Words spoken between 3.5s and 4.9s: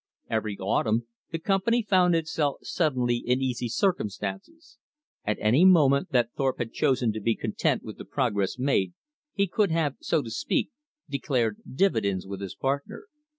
circumstances.